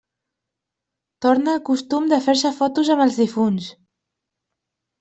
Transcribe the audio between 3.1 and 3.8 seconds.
difunts.